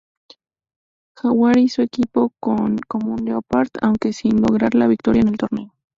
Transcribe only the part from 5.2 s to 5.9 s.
en el torneo.